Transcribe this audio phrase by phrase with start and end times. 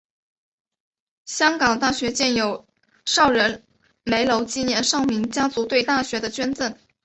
[1.27, 2.65] 香港大学建有
[3.05, 3.63] 邵仁
[4.03, 6.79] 枚楼纪念邵氏家族对大学的捐献。